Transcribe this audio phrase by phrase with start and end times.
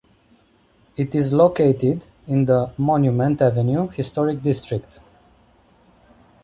[0.97, 4.99] It is located in the Monument Avenue Historic District.